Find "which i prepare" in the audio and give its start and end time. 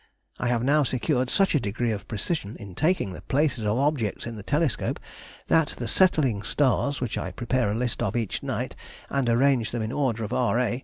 7.01-7.71